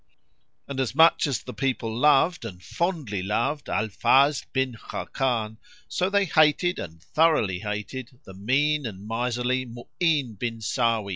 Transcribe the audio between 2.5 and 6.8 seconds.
fondly loved Al Fazl bin Khákán, so they hated